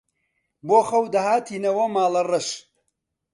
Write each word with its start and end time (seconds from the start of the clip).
بۆ 0.67 0.79
خەو 0.89 1.03
دەهاتینەوە 1.13 1.85
ماڵەڕەش 1.95 2.47